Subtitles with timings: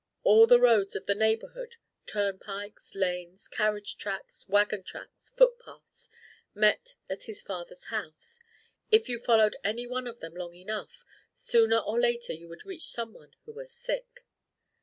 [0.23, 1.75] All the roads of the neighborhood
[2.07, 6.09] turnpikes, lanes, carriage tracks, wagon tracks, foot paths
[6.55, 8.39] met at his father's house;
[8.89, 12.87] if you followed any one of them long enough, sooner or later you would reach
[12.89, 14.25] some one who was sick.